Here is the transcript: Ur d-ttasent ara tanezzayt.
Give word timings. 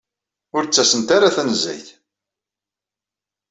Ur 0.55 0.63
d-ttasent 0.65 1.09
ara 1.15 1.35
tanezzayt. 1.35 1.87